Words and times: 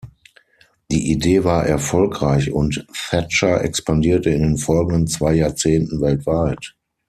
Die 0.91 1.11
Idee 1.11 1.43
war 1.43 1.67
erfolgreich, 1.67 2.51
und 2.51 2.87
Thatcher 2.91 3.63
expandierte 3.63 4.31
in 4.31 4.41
den 4.41 4.57
folgenden 4.57 5.05
zwei 5.05 5.33
Jahrzehnten 5.35 6.01
weltweit. 6.01 6.75